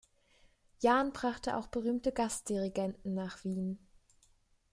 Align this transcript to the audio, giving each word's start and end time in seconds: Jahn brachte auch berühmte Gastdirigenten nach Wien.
Jahn 0.79 1.13
brachte 1.13 1.55
auch 1.57 1.67
berühmte 1.67 2.11
Gastdirigenten 2.11 3.13
nach 3.13 3.43
Wien. 3.43 3.77